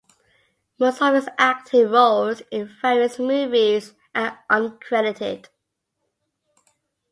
Most 0.79 0.99
of 0.99 1.13
his 1.13 1.29
acting 1.37 1.87
roles 1.87 2.41
in 2.49 2.75
various 2.81 3.19
movies 3.19 3.93
are 4.15 4.39
uncredited. 4.49 5.45